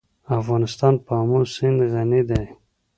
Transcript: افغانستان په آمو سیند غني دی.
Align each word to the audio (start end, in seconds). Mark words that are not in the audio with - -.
افغانستان 0.39 0.93
په 1.05 1.11
آمو 1.21 1.39
سیند 1.55 1.79
غني 1.93 2.21
دی. 2.29 2.43